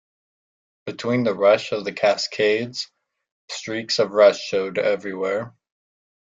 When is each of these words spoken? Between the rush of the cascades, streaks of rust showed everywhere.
Between 0.87 1.23
the 1.25 1.35
rush 1.35 1.71
of 1.71 1.85
the 1.85 1.93
cascades, 1.93 2.89
streaks 3.51 3.99
of 3.99 4.13
rust 4.13 4.41
showed 4.41 4.79
everywhere. 4.79 5.53